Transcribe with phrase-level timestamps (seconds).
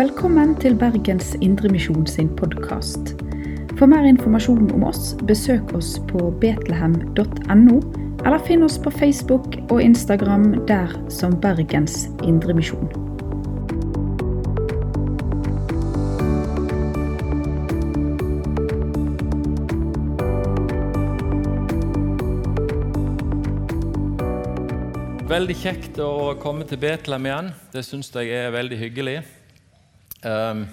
[0.00, 3.10] Velkommen til Bergens Indremisjon sin podkast.
[3.76, 7.74] For mer informasjon om oss, besøk oss på betlehem.no,
[8.24, 12.88] eller finn oss på Facebook og Instagram der som Bergens Indremisjon.
[25.28, 27.52] Veldig kjekt å komme til Betlehem igjen.
[27.76, 29.18] Det syns jeg er veldig hyggelig.
[30.20, 30.66] Um,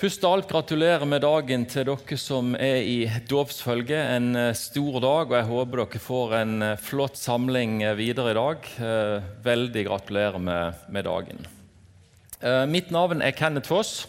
[0.00, 2.96] først av alt gratulerer med dagen til dere som er i
[3.30, 4.00] dåpsfølge.
[4.16, 8.32] En uh, stor dag, og jeg håper dere får en uh, flott samling uh, videre
[8.34, 8.66] i dag.
[9.46, 11.46] veldig gratulerer med, med dagen.
[12.68, 14.08] mitt navn er Kenneth Foss.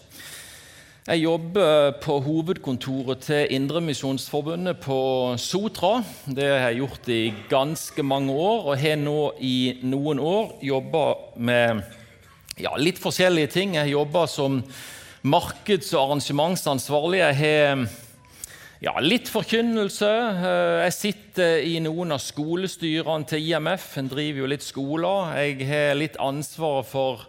[1.08, 4.98] Jeg jobber på hovedkontoret til Indremisjonsforbundet på
[5.38, 6.02] Sotra.
[6.26, 11.06] Det har jeg gjort i ganske mange år, og har nå i noen år jobba
[11.38, 11.86] med
[12.58, 13.76] ja, litt forskjellige ting.
[13.78, 14.62] Jeg jobber som
[15.22, 17.20] markeds- og arrangementsansvarlig.
[17.20, 17.84] Jeg har
[18.82, 20.10] ja, litt forkynnelse.
[20.86, 23.92] Jeg sitter i noen av skolestyrene til IMF.
[23.98, 25.36] En driver jo litt skoler.
[25.38, 27.28] Jeg har litt ansvar for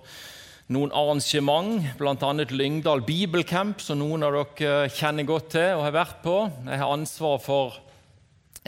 [0.69, 2.33] noen arrangement, bl.a.
[2.53, 6.41] Lyngdal Bibelcamp, som noen av dere kjenner godt til og har vært på.
[6.69, 7.79] Jeg har ansvar for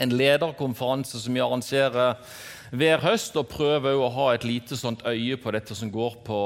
[0.01, 2.17] en lederkonferanse som vi arrangerer
[2.71, 6.41] hver høst, og prøver å ha et lite sånt øye på dette som går på,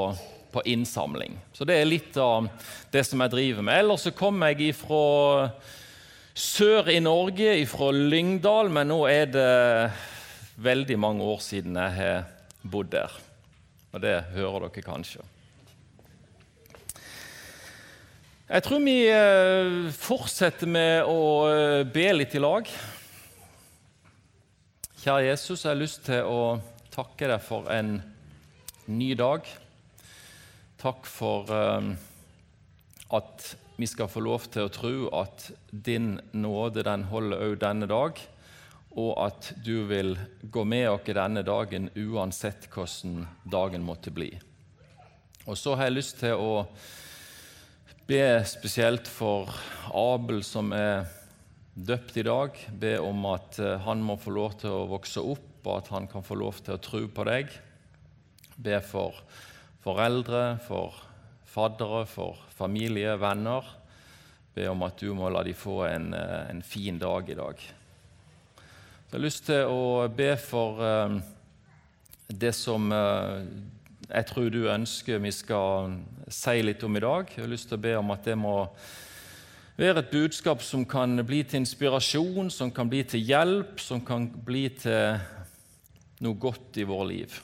[0.54, 1.38] på innsamling.
[1.54, 2.50] Så det er litt av
[2.94, 3.84] det som jeg driver med.
[3.84, 5.52] Ellers så kommer jeg ifra
[6.36, 9.54] sør i Norge, ifra Lyngdal, men nå er det
[10.60, 12.28] veldig mange år siden jeg har
[12.66, 13.14] bodd der.
[13.94, 15.24] Og det hører dere kanskje.
[18.46, 22.68] Jeg tror vi eh, fortsetter med å eh, be litt i lag.
[25.06, 26.38] Kjære Jesus, jeg har lyst til å
[26.90, 28.00] takke deg for en
[28.90, 29.46] ny dag.
[30.82, 31.90] Takk for eh,
[33.14, 33.44] at
[33.78, 38.18] vi skal få lov til å tro at din nåde den holder òg denne dag,
[38.98, 44.32] og at du vil gå med oss denne dagen uansett hvordan dagen måtte bli.
[45.46, 46.64] Og så har jeg lyst til å
[48.10, 49.54] Be spesielt for
[49.94, 51.06] Abel som er
[51.76, 52.56] døpt i dag.
[52.72, 56.08] Be om at eh, han må få lov til å vokse opp, og at han
[56.08, 57.52] kan få lov til å tro på deg.
[58.56, 59.20] Be for
[59.84, 60.96] foreldre, for
[61.52, 63.68] faddere, for familie, venner.
[64.56, 67.60] Be om at du må la dem få en, eh, en fin dag i dag.
[67.60, 71.14] Jeg har lyst til å be for uh,
[72.28, 73.46] det som uh,
[74.10, 75.94] jeg tror du ønsker vi skal
[76.28, 77.30] si litt om i dag.
[77.32, 78.58] Jeg har lyst til å be om at det må
[79.78, 84.30] være et budskap som kan bli til inspirasjon, som kan bli til hjelp, som kan
[84.30, 85.20] bli til
[86.24, 87.40] noe godt i våre liv.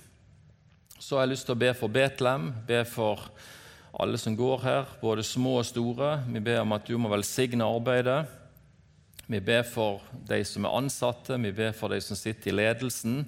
[1.02, 3.26] Så har jeg lyst til å be for Betlehem, be for
[4.00, 6.22] alle som går her, både små og store.
[6.32, 8.22] Vi ber om at du må velsigne arbeidet.
[9.28, 13.26] Vi ber for de som er ansatte, vi ber for de som sitter i ledelsen.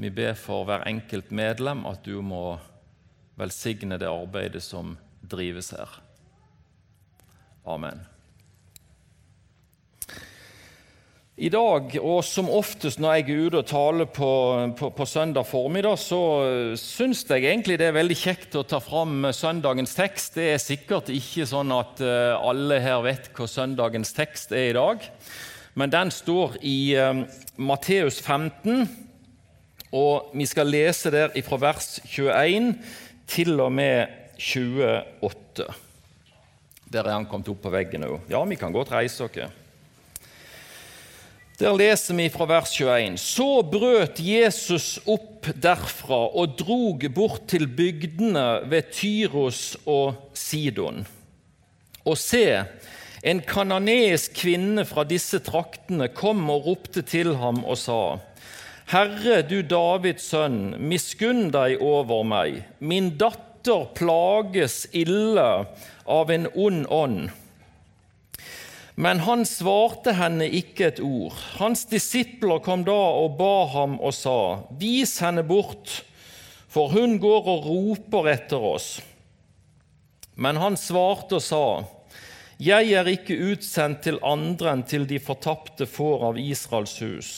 [0.00, 2.60] Vi ber for hver enkelt medlem at du må
[3.40, 6.00] velsigne det arbeidet som drives her.
[7.66, 8.00] Amen.
[11.40, 14.30] I dag, og som oftest når jeg er ute og taler på,
[14.76, 16.18] på, på søndag formiddag, så
[16.76, 20.34] syns jeg egentlig det er veldig kjekt å ta fram søndagens tekst.
[20.36, 24.74] Det er sikkert ikke sånn at eh, alle her vet hva søndagens tekst er i
[24.76, 25.06] dag,
[25.80, 27.22] men den står i uh,
[27.56, 28.84] Matteus 15,
[29.96, 32.74] og vi skal lese der fra vers 21
[33.32, 35.70] til og med 28.
[36.90, 38.28] Der er han kommet opp på veggen òg.
[38.28, 39.40] Ja, vi kan godt reise oss.
[41.60, 43.18] Der leser vi fra vers 21.
[43.20, 51.02] Så brøt Jesus opp derfra og drog bort til bygdene ved Tyros og Sidon.
[52.08, 52.62] Og se,
[53.20, 58.00] en kananeisk kvinne fra disse traktene kom og ropte til ham og sa:"
[58.88, 62.64] Herre, du Davids sønn, miskunn deg over meg.
[62.80, 65.50] Min datter plages ille
[66.08, 67.28] av en ond ånd.
[69.00, 71.36] Men han svarte henne ikke et ord.
[71.56, 74.40] Hans disipler kom da og ba ham og sa,
[74.76, 76.02] Vis henne bort,
[76.68, 78.90] for hun går og roper etter oss.
[80.36, 81.64] Men han svarte og sa,
[82.60, 87.32] Jeg er ikke utsendt til andre enn til de fortapte får av Israels hus.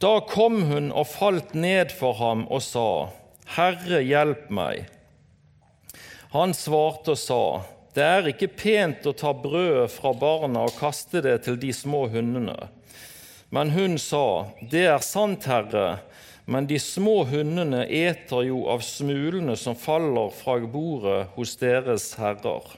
[0.00, 2.88] Da kom hun og falt ned for ham og sa,
[3.56, 4.92] Herre, hjelp meg.
[6.36, 7.44] Han svarte og sa,
[7.94, 12.04] Det er ikke pent å ta brødet fra barna og kaste det til de små
[12.12, 12.68] hundene.
[13.50, 15.98] Men hun sa, Det er sant, Herre,
[16.46, 22.70] men de små hundene eter jo av smulene som faller fra bordet hos deres herrer.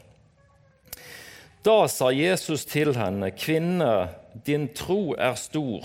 [1.62, 4.09] Da sa Jesus til henne, Kvinne,
[4.44, 5.85] din tro er stor.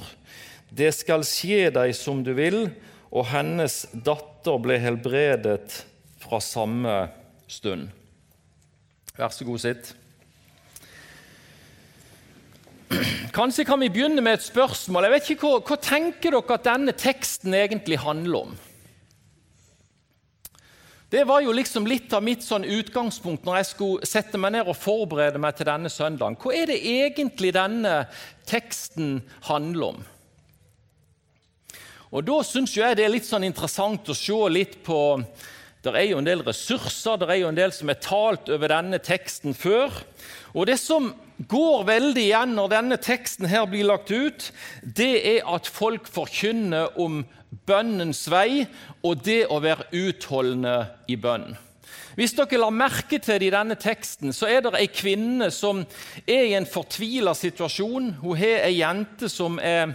[0.72, 2.64] Det skal skje deg som du vil.
[3.08, 5.84] Og hennes datter ble helbredet
[6.20, 6.98] fra samme
[7.48, 7.88] stund.
[9.18, 9.96] Vær så god, sitt.
[13.34, 15.08] Kanskje kan vi begynne med et spørsmål.
[15.08, 18.54] Jeg vet ikke, Hva, hva tenker dere at denne teksten egentlig handler om?
[21.10, 24.69] Det var jo liksom litt av mitt sånn utgangspunkt når jeg skulle sette meg ned
[24.69, 26.38] og forberede meg til denne søndagen.
[26.38, 27.94] Hva er det egentlig denne
[28.46, 30.02] teksten handler om?
[32.12, 35.00] Og Da syns jeg det er litt sånn interessant å se litt på
[35.86, 38.72] Det er jo en del ressurser, det er jo en del som er talt over
[38.72, 39.94] denne teksten før.
[40.58, 44.50] Og Det som går veldig igjen når denne teksten her blir lagt ut,
[44.82, 47.22] det er at folk forkynner om
[47.70, 48.66] bønnens vei
[49.06, 51.54] og det å være utholdende i bønn.
[52.18, 55.84] Hvis dere la merke til det i denne teksten, så er det ei kvinne som
[56.26, 58.16] er i en fortvila situasjon.
[58.24, 59.94] Hun har ei jente som er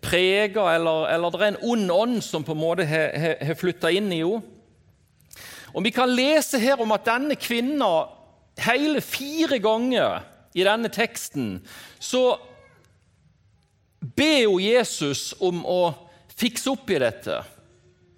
[0.00, 4.12] prega, eller, eller, det er en ond ånd som på en måte har, flytta inn
[4.14, 4.53] i henne.
[5.74, 8.06] Og Vi kan lese her om at denne kvinna
[8.62, 10.22] hele fire ganger
[10.54, 11.56] i denne teksten
[11.98, 12.36] så
[13.98, 15.80] ber hun Jesus om å
[16.34, 17.40] fikse opp i dette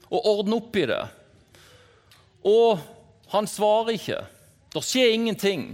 [0.06, 1.02] og ordne opp i det.
[2.46, 2.78] Og
[3.32, 4.20] han svarer ikke.
[4.74, 5.64] Det skjer ingenting.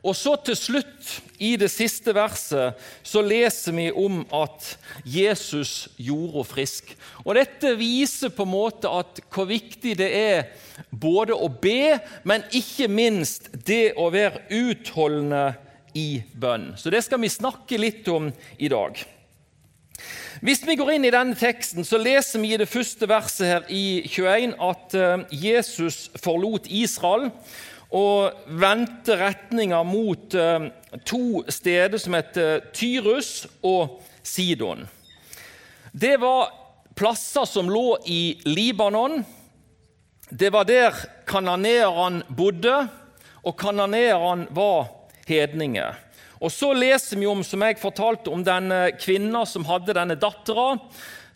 [0.00, 4.74] Og så til slutt, i det siste verset, så leser vi om at
[5.04, 6.92] Jesus gjorde henne frisk.
[7.24, 10.50] Og Dette viser på en måte at hvor viktig det er
[10.90, 11.98] både å be,
[12.28, 15.46] men ikke minst det å være utholdende
[15.96, 16.74] i bønn.
[16.76, 19.00] Så det skal vi snakke litt om i dag.
[20.40, 23.66] Hvis vi går inn i denne teksten, så leser vi i det første verset her
[23.68, 27.28] i 21 at eh, Jesus forlot Israel
[27.90, 30.70] og vendte retninga mot eh,
[31.06, 34.86] to steder som heter Tyrus og Sidon.
[35.92, 36.52] Det var
[36.94, 39.24] plasser som lå i Libanon.
[40.30, 40.94] Det var der
[41.26, 42.76] kananeerne bodde,
[43.42, 44.86] og kananeerne var
[45.26, 45.96] hedninger.
[46.40, 50.78] Og Så leser vi om som jeg fortalte, om denne kvinna som hadde denne dattera,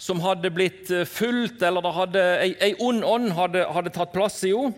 [0.04, 4.52] som hadde blitt eh, fulgt, eller hadde, ei, ond ånd hadde, hadde tatt plass i
[4.52, 4.76] henne.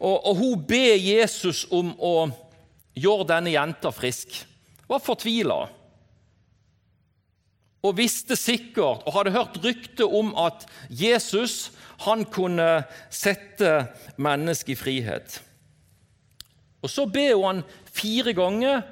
[0.00, 2.26] Og, og hun ber Jesus om å
[2.98, 4.34] gjøre denne jenta frisk.
[4.84, 5.60] Hun Var fortvila.
[7.84, 11.70] Og visste sikkert og hadde hørt rykte om at Jesus
[12.04, 13.86] han kunne sette
[14.16, 15.38] mennesket i frihet.
[16.84, 17.62] Og Så ber hun
[17.94, 18.82] fire ganger,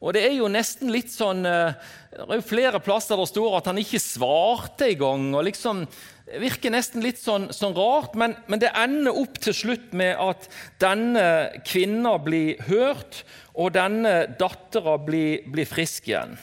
[0.00, 1.76] og det er jo nesten litt sånn eh,
[2.14, 5.28] Det er jo flere plasser der det står at han ikke svarte engang.
[5.44, 5.84] Liksom,
[6.30, 10.16] det virker nesten litt sånn, sånn rart, men, men, det ender opp til slutt med
[10.16, 10.48] at
[10.82, 11.24] denne
[11.66, 16.36] kvinna blir hørt, og denne dattera blir, blir, frisk igjen.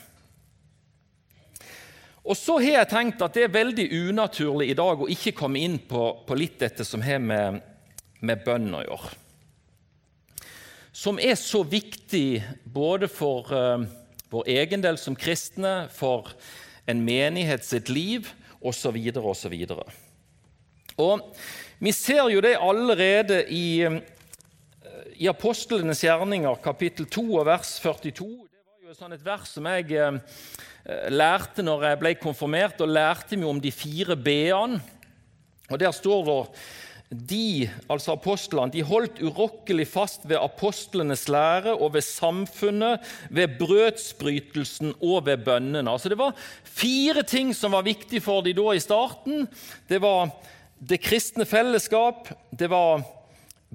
[2.27, 5.63] Og Så har jeg tenkt at det er veldig unaturlig i dag å ikke komme
[5.63, 7.63] inn på, på litt dette som har med,
[8.21, 9.15] med bønn å gjøre.
[10.97, 12.41] Som er så viktig
[12.73, 13.83] både for uh,
[14.33, 16.31] vår egen del som kristne, for
[16.89, 18.25] en menighet sitt liv,
[18.65, 18.97] osv.
[19.21, 19.53] osv.
[21.77, 23.85] Vi ser jo det allerede i,
[25.21, 28.25] i Apostlenes gjerninger, kapittel 2 og vers 42.
[28.25, 30.17] Det var jo sånn et vers som jeg eh,
[31.13, 34.81] lærte når jeg ble konfirmert, og lærte meg om de fire b-ene.
[35.69, 36.41] Og Der står det
[37.09, 44.91] de, altså apostlene, de holdt urokkelig fast ved apostlenes lære og ved samfunnet, ved brødsbrytelsen
[44.99, 45.87] og ved bønnene.
[45.91, 49.47] Altså Det var fire ting som var viktige for dem da i starten.
[49.87, 50.33] Det var
[50.79, 53.05] det kristne fellesskap, det var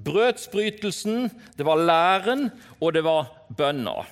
[0.03, 4.03] brødsbrytelsen, det var læren, og det var bønna.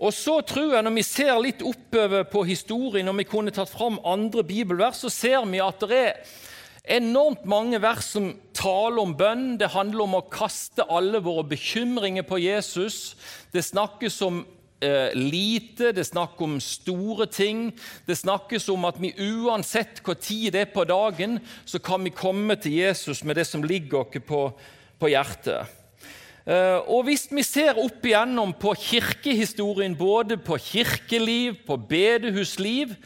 [0.00, 3.68] Og så tror jeg, Når vi ser litt oppover på historien, når vi kunne tatt
[3.68, 6.14] fram andre bibelvers, så ser vi at det er
[6.96, 9.54] enormt mange vers som taler om bønn.
[9.60, 13.16] Det handler om å kaste alle våre bekymringer på Jesus.
[13.54, 14.42] Det snakkes om
[14.84, 17.68] eh, lite, det snakkes om store ting.
[18.06, 22.14] Det snakkes om at vi uansett hvor tid det er på dagen, så kan vi
[22.14, 24.46] komme til Jesus med det som ligger oss på,
[25.00, 25.76] på hjertet.
[26.50, 32.96] Uh, og Hvis vi ser opp igjennom på kirkehistorien, både på kirkeliv, på bedehusliv,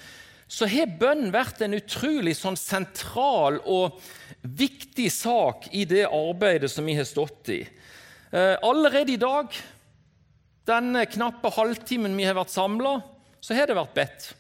[0.46, 3.98] så har bønn vært en utrolig sånn sentral og
[4.42, 7.62] viktig sak i det arbeidet som vi har stått i.
[8.30, 9.52] Eh, allerede i dag,
[10.68, 12.98] denne knappe halvtimen vi har vært samla,
[13.40, 14.32] så har det vært bedt.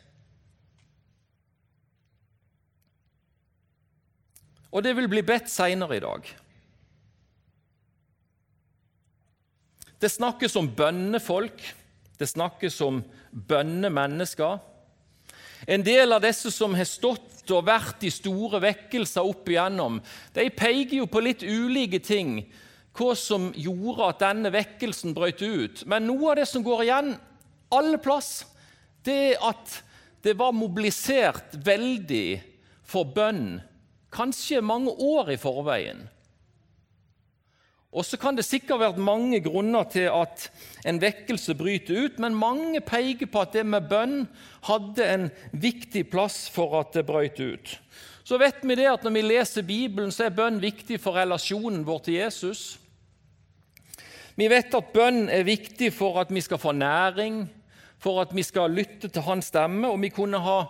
[4.74, 6.26] og det vil bli bedt seinere i dag.
[10.02, 11.62] Det snakkes om bønnefolk,
[12.18, 12.98] det snakkes om
[13.30, 14.58] bønnemennesker.
[15.66, 20.00] En del av disse som har stått og vært i store vekkelser opp igjennom,
[20.32, 22.38] de peker jo på litt ulike ting,
[22.94, 25.82] hva som gjorde at denne vekkelsen brøt ut.
[25.90, 27.14] Men noe av det som går igjen
[27.74, 28.44] alle plass,
[29.04, 29.80] det er at
[30.24, 32.40] det var mobilisert veldig
[32.88, 33.58] for bønn,
[34.14, 36.04] kanskje mange år i forveien.
[37.94, 40.48] Og så kan det sikkert vært mange grunner til at
[40.86, 44.24] en vekkelse bryter ut, men mange peker på at det med bønn
[44.66, 47.76] hadde en viktig plass for at det brøt ut.
[48.26, 51.84] Så vet vi det at når vi leser Bibelen, så er bønn viktig for relasjonen
[51.86, 52.64] vår til Jesus.
[54.34, 57.44] Vi vet at bønn er viktig for at vi skal få næring,
[58.02, 60.64] for at vi skal lytte til hans stemme, og vi kunne ha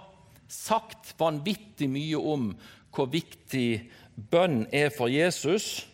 [0.50, 2.50] sagt vanvittig mye om
[2.94, 3.80] hvor viktig
[4.30, 5.86] bønn er for Jesus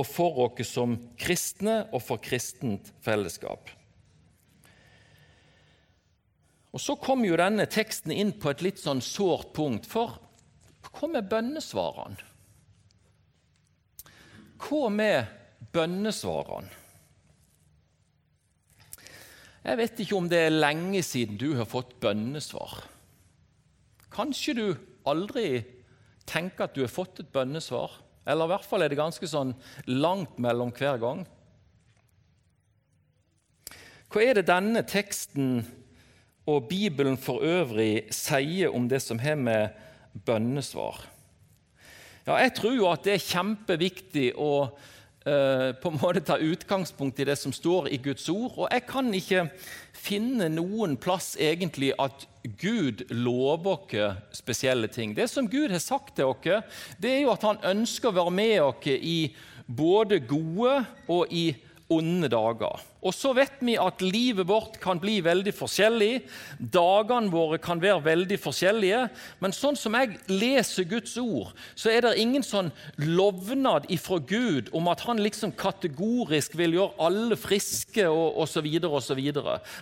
[0.00, 3.68] og for oss som kristne og for kristent fellesskap.
[6.70, 10.20] Og Så kom jo denne teksten inn på et litt sånn sårt punkt, for
[10.90, 12.28] hva med bønnesvarene?
[14.60, 15.26] Hva med
[15.74, 16.76] bønnesvarene?
[19.60, 22.78] Jeg vet ikke om det er lenge siden du har fått bønnesvar.
[24.10, 24.64] Kanskje du
[25.10, 25.60] aldri
[26.24, 27.92] tenker at du har fått et bønnesvar.
[28.28, 29.54] Eller i hvert fall er det ganske sånn
[29.88, 31.22] langt mellom hver gang.
[34.10, 35.60] Hva er det denne teksten
[36.50, 39.76] og Bibelen for øvrig sier om det som har med
[40.26, 41.04] bønnesvar?
[42.26, 47.22] Ja, jeg tror jo at det er kjempeviktig å eh, på en måte ta utgangspunkt
[47.22, 48.58] i det som står i Guds ord.
[48.58, 49.46] Og jeg kan ikke
[49.96, 55.14] finne noen plass egentlig at Gud lover oss spesielle ting.
[55.14, 58.36] Det som Gud har sagt til oss, det er jo at han ønsker å være
[58.36, 59.18] med oss i
[59.66, 61.50] både gode og i
[61.90, 62.80] onde dager.
[63.02, 66.20] Og så vet vi at livet vårt kan bli veldig forskjellig.
[66.60, 69.00] Dagene våre kan være veldig forskjellige.
[69.42, 72.70] Men sånn som jeg leser Guds ord, så er det ingen sånn
[73.00, 78.70] lovnad ifra Gud om at han liksom kategorisk vil gjøre alle friske og osv.
[78.86, 79.24] osv.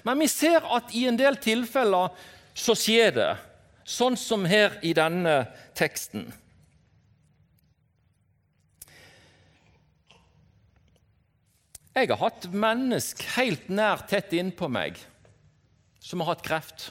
[0.09, 2.15] Men vi ser at i en del tilfeller
[2.59, 3.31] så skjer det,
[3.88, 5.41] sånn som her i denne
[5.79, 6.27] teksten.
[11.99, 14.99] Jeg har hatt mennesk helt nær tett innpå meg
[15.99, 16.91] som har hatt kreft.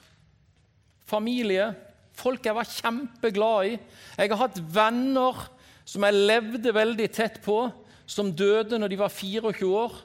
[1.07, 1.69] Familie,
[2.17, 3.77] folk jeg var kjempeglad i.
[4.17, 5.45] Jeg har hatt venner
[5.87, 7.61] som jeg levde veldig tett på,
[8.07, 9.95] som døde når de var 24 år.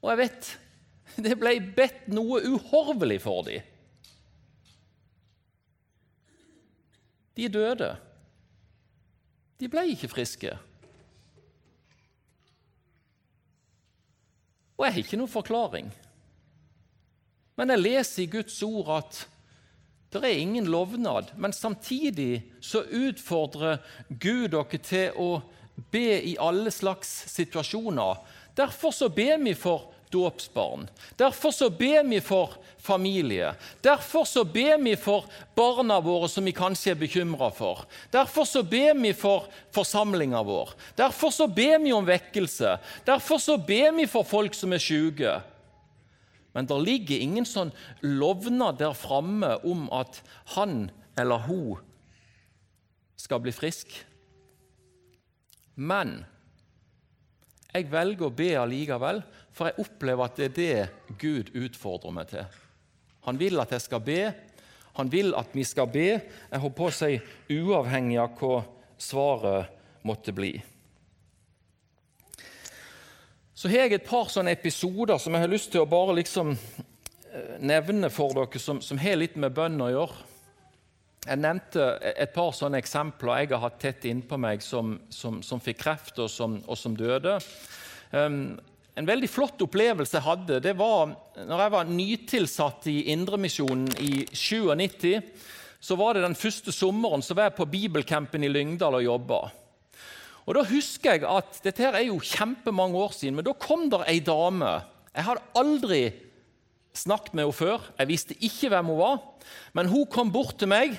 [0.00, 0.50] Og jeg vet
[1.26, 3.73] det ble bedt noe uhorvelig for dem.
[7.34, 7.90] De døde.
[9.60, 10.54] De ble ikke friske.
[14.74, 15.92] Og jeg har ikke noen forklaring.
[17.54, 19.20] Men jeg leser i Guds ord at
[20.14, 21.32] det er ingen lovnad.
[21.38, 25.28] Men samtidig så utfordrer Gud dere til å
[25.90, 28.20] be i alle slags situasjoner.
[28.54, 30.86] Derfor så ber vi for dåpsbarn.
[31.20, 32.54] Derfor så ber vi for
[32.84, 33.54] familie.
[33.82, 35.24] Derfor så ber vi for
[35.56, 37.86] barna våre som vi kanskje er bekymra for.
[38.12, 40.74] Derfor så ber vi for forsamlinga vår.
[40.96, 42.76] Derfor så ber vi om vekkelse.
[43.06, 45.38] Derfor så ber vi for folk som er sjuke.
[46.54, 47.72] Men det ligger ingen sånn
[48.04, 50.20] lovnad der framme om at
[50.54, 50.86] han
[51.18, 51.80] eller hun
[53.18, 53.90] skal bli frisk.
[55.74, 56.20] Men
[57.74, 62.30] jeg velger å be allikevel, for jeg opplever at det er det Gud utfordrer meg
[62.32, 62.60] til.
[63.28, 64.20] Han vil at jeg skal be.
[64.98, 66.08] Han vil at vi skal be.
[66.50, 67.16] Jeg holdt på å si
[67.54, 68.60] uavhengig av hva
[69.00, 70.52] svaret måtte bli.
[73.54, 76.50] Så har jeg et par sånne episoder som jeg har lyst til å bare liksom
[76.52, 80.30] eh, nevne for dere, som, som har litt med bønn å gjøre.
[81.24, 85.62] Jeg nevnte et par sånne eksempler jeg har hatt tett innpå meg, som, som, som
[85.62, 87.38] fikk kreft og som, og som døde.
[88.12, 88.58] Um,
[88.94, 94.24] en veldig flott opplevelse jeg hadde, det var når jeg var nytilsatt i Indremisjonen i
[94.30, 95.18] 97.
[95.84, 99.40] Så var det den første sommeren så var jeg på bibelcampen i Lyngdal og jobba.
[100.44, 103.88] Og Da husker jeg at dette her er jo kjempemange år siden, men da kom
[103.92, 104.76] der ei dame.
[105.14, 106.02] Jeg hadde aldri
[106.94, 107.90] snakket med henne før.
[107.98, 109.18] Jeg visste ikke hvem hun var.
[109.72, 110.94] Men hun kom bort til meg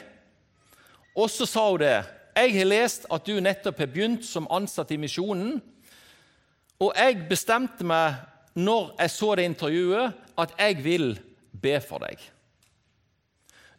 [1.15, 2.03] og så sa hun det.
[2.35, 5.61] Jeg har lest at du nettopp har begynt som ansatt i Misjonen.
[6.83, 8.19] Og jeg bestemte meg
[8.55, 11.13] når jeg så det intervjuet, at jeg vil
[11.61, 12.19] be for deg.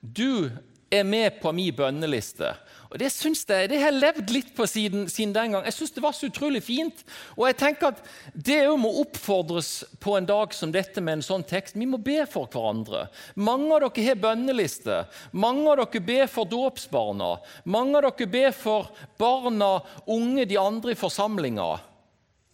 [0.00, 0.49] Du
[0.93, 2.53] er med på min bønneliste.
[2.91, 5.65] Og Det synes jeg, det har jeg levd litt på siden, siden den gang.
[5.67, 7.03] Jeg syns det var så utrolig fint.
[7.35, 11.26] Og jeg tenker at Det òg må oppfordres på en dag som dette med en
[11.26, 11.76] sånn tekst.
[11.76, 13.09] Vi må be for hverandre.
[13.35, 15.03] Mange av dere har bønneliste.
[15.33, 17.35] Mange av dere ber for dåpsbarna.
[17.65, 21.75] Mange av dere ber for barna, unge, de andre i forsamlinga.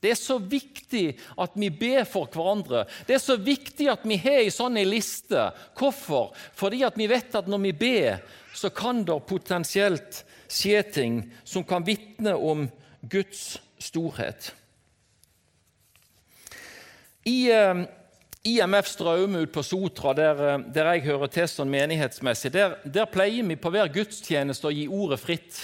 [0.02, 1.04] Det er så viktig
[1.38, 2.84] at vi ber for hverandre.
[3.06, 5.44] Det er så viktig at vi har ei sånn liste.
[5.78, 6.32] Hvorfor?
[6.58, 8.18] Fordi at vi vet at når vi ber,
[8.54, 12.66] så kan det potensielt skje ting som kan vitne om
[13.00, 14.50] Guds storhet.
[17.24, 17.84] I eh,
[18.50, 23.06] IMF Straume ut på Sotra, der, eh, der, jeg hører til sånn menighetsmessig, der, der
[23.10, 25.62] pleier vi på hver gudstjeneste å gi ordet fritt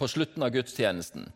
[0.00, 1.28] på slutten av gudstjenesten.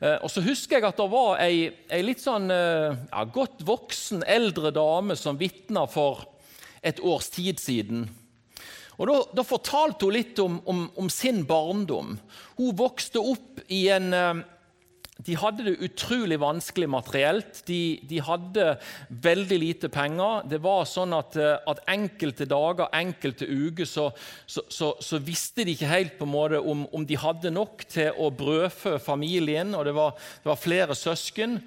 [0.00, 4.24] Eh, og så husker jeg at det var ei, ei litt sånn ja, godt voksen,
[4.24, 6.24] eldre dame som vitna for
[6.82, 8.08] et års tid siden.
[8.98, 12.16] Og da fortalte hun litt om, om, om, sin barndom.
[12.58, 14.40] Hun vokste opp i en eh,
[15.26, 17.62] De hadde det utrolig vanskelig materielt.
[17.66, 18.66] De, de hadde
[19.10, 20.44] veldig lite penger.
[20.46, 24.08] Det var sånn at, eh, at enkelte dager, enkelte uker, så,
[24.46, 27.82] så, så, så, visste de ikke helt på en måte om, om de hadde nok
[27.90, 31.58] til å brødfø familien, og det var, det var flere søsken.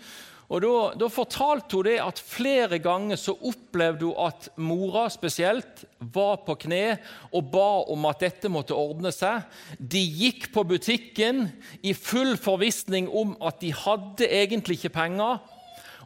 [0.51, 0.59] Og
[0.99, 6.57] da, fortalte hun det at flere ganger så opplevde hun at mora spesielt var på
[6.65, 6.97] kne
[7.31, 9.45] og ba om at dette måtte ordne seg.
[9.79, 11.45] De gikk på butikken
[11.87, 15.39] i full forvissning om at de hadde egentlig ikke penger.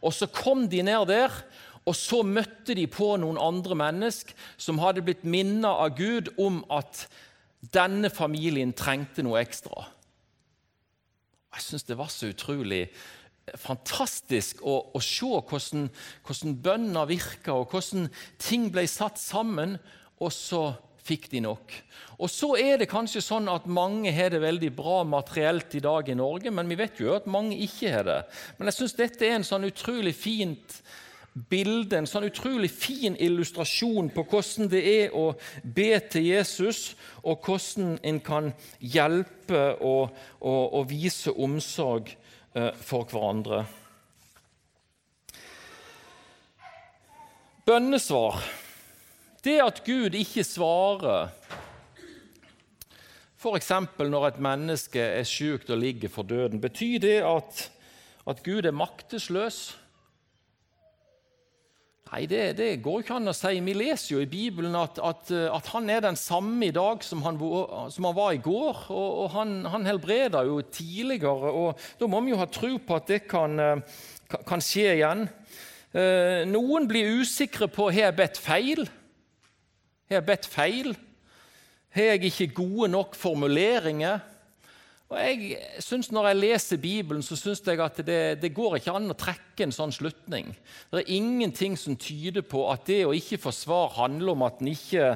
[0.06, 1.34] Og så kom de ned der,
[1.86, 6.62] og så møtte de på noen andre mennesker som hadde blitt minnet av Gud om
[6.74, 7.08] at
[7.74, 9.88] denne familien trengte noe ekstra.
[11.56, 12.84] Jeg syns det var så utrolig
[13.54, 15.90] fantastisk å, å se hvordan,
[16.26, 18.10] hvordan bønner virka, og hvordan
[18.42, 19.78] ting ble satt sammen,
[20.18, 20.66] og så
[21.06, 21.74] fikk de nok.
[22.18, 26.10] Og Så er det kanskje sånn at mange har det veldig bra materielt i dag
[26.10, 28.22] i Norge, men vi vet jo at mange ikke har det.
[28.58, 30.80] Men jeg syns dette er en sånn utrolig fint
[31.36, 37.44] bilde, en sånn utrolig fin illustrasjon på hvordan det er å be til Jesus, og
[37.44, 42.16] hvordan en kan hjelpe og, og, og vise omsorg
[42.56, 43.66] for hverandre.
[47.66, 48.40] Bønnesvar.
[49.44, 51.34] Det at Gud ikke svarer
[53.46, 53.72] f.eks.
[54.00, 57.66] når et menneske er sykt og ligger for døden, betyr det at,
[58.26, 59.76] at Gud er maktesløs?
[62.06, 63.58] Nei, det, det, går ikke an å si.
[63.66, 67.24] Vi leser jo i Bibelen at, at, at han er den samme i dag som
[67.26, 67.40] han,
[67.92, 68.84] som han var i går.
[68.94, 73.00] Og, og han, han helbreda jo tidligere, og da må vi jo ha tro på
[73.00, 73.98] at det kan, eh,
[74.46, 75.26] kan skje igjen.
[75.98, 78.86] Eh, noen blir usikre på har jeg bedt feil.
[80.06, 80.94] Har jeg bedt feil?
[81.96, 84.22] Har jeg ikke gode nok formuleringer?
[85.06, 88.96] Og jeg synes Når jeg leser Bibelen, så syns jeg at det, det, går ikke
[88.98, 90.50] an å trekke en sånn slutning.
[90.90, 94.64] Det er ingenting som tyder på at det å ikke få svar handler om at
[94.64, 95.12] en ikke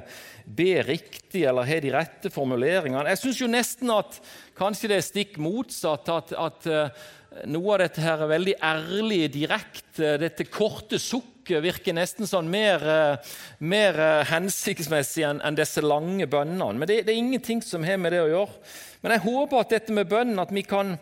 [0.46, 3.10] ber riktig eller har de rette formuleringene.
[3.10, 4.22] Jeg syns nesten at
[4.60, 6.14] kanskje det er stikk motsatt.
[6.14, 7.10] At, at uh,
[7.46, 12.84] noe av dette her er veldig ærlig, direkte, dette korte sukket virker nesten sånn mer,
[12.84, 16.78] uh, mer uh, hensiktsmessig enn disse lange bønnene.
[16.78, 18.74] Men det, det er ingenting som har med det å gjøre.
[19.04, 20.98] Men jeg håper at dette med bønnen, at vi kan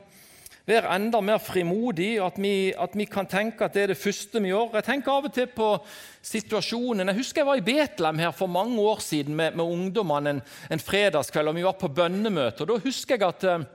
[0.67, 4.41] være enda mer frimodige, at vi, at vi kan tenke at det er det første
[4.43, 4.75] vi gjør.
[4.75, 5.69] Jeg tenker av og til på
[6.27, 7.07] situasjonen.
[7.07, 10.43] Jeg husker jeg var i Betlehem her for mange år siden med, med ungdommene en,
[10.69, 12.65] en, fredagskveld, og vi var på bønnemøte.
[12.65, 13.67] og Da husker jeg at eh,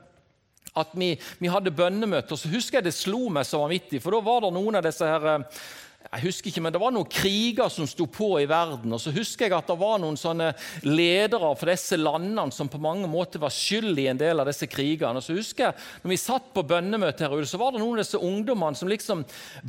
[0.78, 4.00] at vi, vi hadde bønnemøte, og så husker jeg det slo meg så vanvittig.
[4.02, 5.62] For da var det noen av disse her eh,
[6.02, 8.92] jeg husker ikke, men Det var noen kriger som sto på i verden.
[8.92, 12.80] og så husker jeg at Det var noen sånne ledere for disse landene som på
[12.82, 15.16] mange måter var skyld i en del av disse krigene.
[15.16, 18.04] og så husker jeg, når vi satt på bønnemøte her så var det noen av
[18.04, 19.24] disse ungdommene som liksom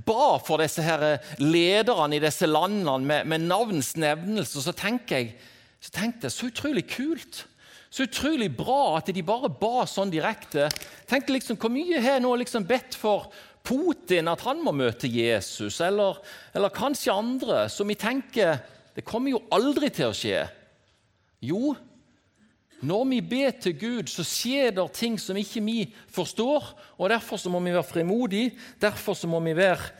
[0.06, 4.58] ba for disse her lederne i disse landene med, med navns nevnelse.
[4.58, 4.74] Og så
[5.10, 5.36] jeg,
[5.80, 7.46] så tenkte jeg, så utrolig kult.
[7.94, 10.66] Så utrolig bra at de bare ba sånn direkte.
[11.06, 13.30] Tenk liksom, Hvor mye har jeg nå liksom bedt for
[13.64, 16.18] Putin at han må møte Jesus, eller,
[16.56, 18.58] eller kanskje andre, som vi tenker
[18.94, 20.44] det kommer jo aldri til å skje.
[21.44, 21.74] Jo,
[22.84, 25.78] når vi ber til Gud, så skjer det ting som ikke vi
[26.14, 26.74] forstår.
[27.00, 28.52] og Derfor så må vi være frimodige,
[28.82, 29.94] derfor så må vi være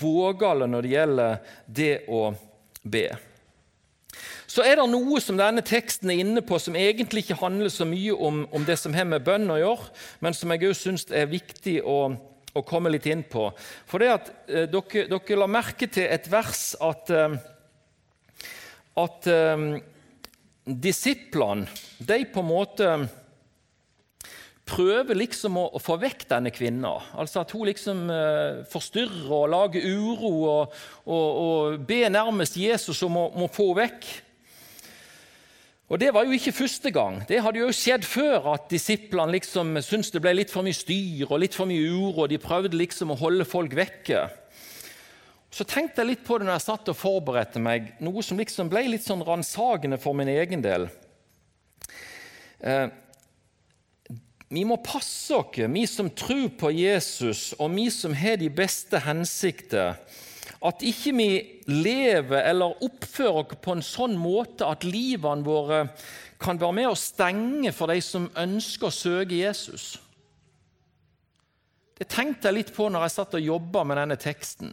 [0.00, 2.24] vågale når det gjelder det å
[2.82, 3.06] be.
[4.46, 7.86] Så er det noe som denne teksten er inne på, som egentlig ikke handler så
[7.88, 9.90] mye om, om det som har med bønn å gjøre,
[10.24, 11.98] men som jeg òg syns er viktig å
[12.54, 13.48] å komme litt inn på.
[13.88, 17.34] For det at eh, dere, dere, la merke til et vers at, eh,
[19.02, 19.66] at eh,
[20.64, 21.66] disiplene
[21.98, 22.90] de på en måte
[24.64, 26.96] prøver liksom å, å, få vekk denne kvinna.
[27.20, 33.02] Altså At hun liksom eh, forstyrrer og lager uro og, og, og ber nærmest Jesus
[33.04, 34.08] om å, om å få vekk.
[35.92, 37.20] Og Det var jo ikke første gang.
[37.28, 41.28] Det hadde jo skjedd før at disiplene liksom syntes det ble litt for mye styr
[41.28, 44.24] og litt for mye uro, og de prøvde liksom å holde folk vekke.
[45.54, 48.72] Så tenkte jeg litt på det når jeg satt og forberedte meg, noe som liksom
[48.72, 50.88] ble litt sånn ransakende for min egen del.
[52.64, 52.88] Eh,
[54.54, 59.00] vi må passe oss, vi som tror på Jesus, og vi som har de beste
[59.02, 59.98] hensikter,
[60.64, 61.28] at ikke vi
[61.68, 65.82] lever eller oppfører oss på en sånn måte at livene våre
[66.40, 69.94] kan være med å stenge for de som ønsker å søke Jesus.
[71.94, 74.72] Det tenkte jeg litt på når jeg satt og jobba med denne teksten.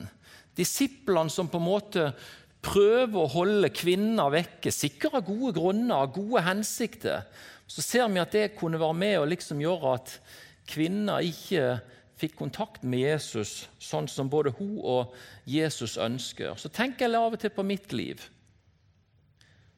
[0.58, 2.08] Disiplene som på en måte
[2.66, 7.26] prøver å holde kvinner vekke, sikkert av gode grunner, av gode hensikter,
[7.72, 10.14] så ser vi at det kunne være med å liksom gjøre at
[10.68, 11.80] kvinner ikke
[12.22, 15.16] fikk kontakt med Jesus sånn som både hun og
[15.50, 16.54] Jesus ønsker.
[16.60, 18.22] Så tenker jeg av og til på mitt liv.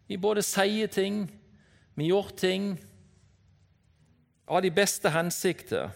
[0.10, 1.24] Vi både sier ting,
[1.96, 2.74] vi gjør ting
[4.50, 5.94] av de beste hensikter.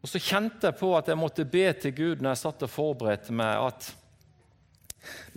[0.00, 2.72] Og så kjente jeg på at jeg måtte be til Gud når jeg satt og
[2.72, 3.90] forberedte meg, at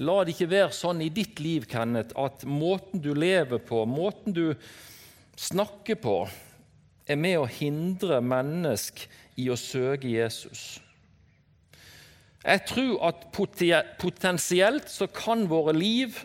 [0.01, 4.35] la det ikke være sånn i ditt liv, Kenneth, at måten du lever på, måten
[4.37, 4.45] du
[5.39, 6.15] snakker på,
[7.07, 9.05] er med å hindre mennesk
[9.39, 10.79] i å søke Jesus.
[12.41, 13.27] Jeg tror at
[14.01, 16.17] potensielt så kan våre liv,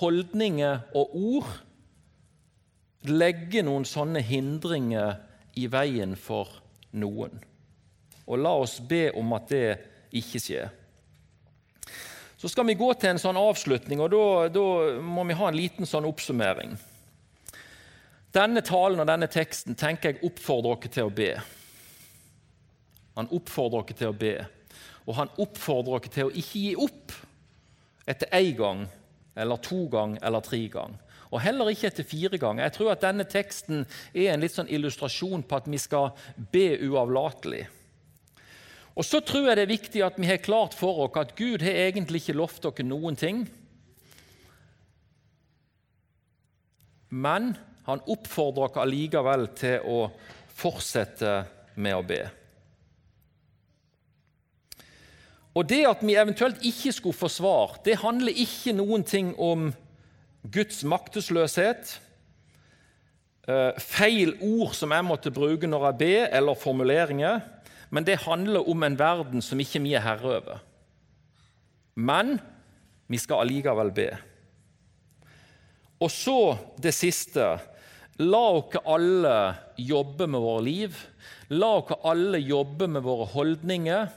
[0.00, 1.52] holdninger og ord
[3.08, 5.20] legge noen sånne hindringer
[5.58, 6.50] i veien for
[6.98, 7.38] noen.
[8.26, 9.68] Og la oss be om at det
[10.18, 10.74] ikke skjer.
[12.38, 14.66] Så skal vi gå til en sånn avslutning, og da, da
[15.02, 16.76] må vi ha en liten sånn oppsummering.
[18.38, 21.32] Denne talen og denne teksten tenker jeg oppfordrer dere til å be.
[23.18, 24.34] Han oppfordrer dere til å be,
[25.08, 27.16] og han oppfordrer dere til å ikke gi opp
[28.08, 28.84] etter én gang
[29.38, 30.94] eller to gang eller tre gang.
[31.28, 32.64] Og heller ikke etter fire ganger.
[32.64, 33.82] Jeg tror at denne teksten
[34.14, 36.14] er en litt sånn illustrasjon på at vi skal
[36.52, 37.66] be uavlatelig.
[38.98, 41.62] Og Så tror jeg det er viktig at vi har klart for oss at Gud
[41.62, 43.44] har egentlig ikke lovt dere noen ting.
[47.10, 47.52] Men
[47.88, 50.00] han oppfordrer oss allikevel til å
[50.58, 51.38] fortsette
[51.80, 52.20] med å be.
[55.56, 59.72] Og Det at vi eventuelt ikke skulle få svar, det handler ikke noen ting om
[60.46, 61.96] Guds maktesløshet,
[63.48, 67.40] eh, feil ord som jeg måtte bruke når jeg ber, eller formuleringer,
[67.90, 70.60] men det handler om en verden som ikke vi er herre over.
[71.96, 72.38] Men
[73.08, 74.10] vi skal allikevel be.
[75.98, 77.56] Og så det siste
[78.18, 79.34] La oss alle
[79.78, 80.96] jobbe med våre liv.
[81.54, 84.08] La oss alle jobbe med våre holdninger.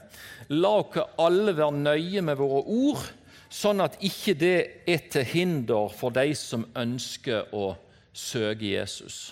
[0.50, 3.04] La oss alle være nøye med våre ord,
[3.52, 4.56] sånn at ikke det
[4.90, 7.76] er til hinder for de som ønsker å
[8.10, 9.22] søke Jesus.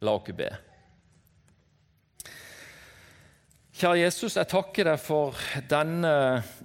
[0.00, 0.52] La oss be.
[3.78, 5.36] Kjære Jesus, jeg takker deg for
[5.70, 6.12] denne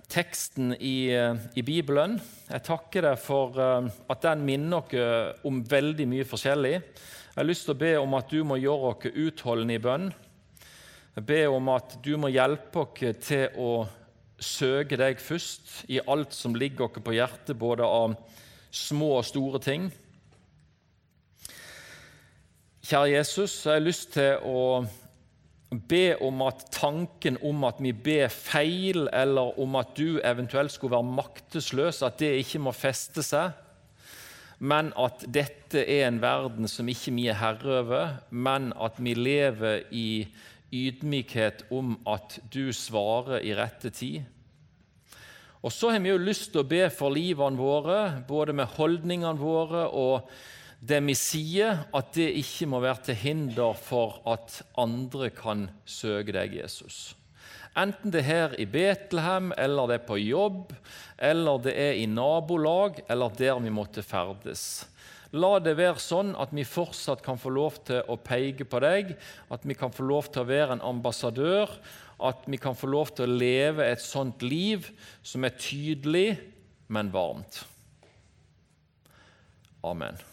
[0.10, 2.16] teksten i, i, Bibelen.
[2.48, 6.72] Jeg takker deg for uh, at den minner oss om veldig mye forskjellig.
[6.74, 10.08] Jeg har lyst til å be om at du må gjøre oss utholdende i bønn.
[11.14, 13.70] Jeg ber om at du må hjelpe oss til å
[14.42, 18.18] søke deg først i alt som ligger oss på hjertet, både av
[18.74, 19.86] små og store ting.
[22.82, 24.82] Kjære Jesus, jeg har lyst til å
[25.76, 30.96] be om at tanken om at vi ber feil, eller om at du eventuelt skulle
[30.96, 33.54] være maktesløs, at det ikke må feste seg,
[34.64, 39.16] men at dette er en verden som ikke vi er herre over, men at vi
[39.18, 40.08] lever i
[40.74, 44.24] ydmykhet om at du svarer i rette tid.
[45.64, 49.40] Og så har vi jo lyst til å be for livene våre, både med holdningene
[49.40, 50.30] våre og
[50.84, 56.36] det vi sier, at det ikke må være til hinder for at andre kan søke
[56.36, 57.14] deg, Jesus.
[57.80, 60.74] Enten det er her i Betlehem, eller det er på jobb,
[61.18, 64.84] eller det er i nabolag, eller der vi måtte ferdes.
[65.34, 69.16] La det være sånn at vi fortsatt kan få lov til å peke på deg,
[69.50, 71.72] at vi kan få lov til å være en ambassadør,
[72.24, 74.92] at vi kan få lov til å leve et sånt liv
[75.26, 76.28] som er tydelig,
[76.94, 77.64] men varmt.
[79.84, 80.33] Amen.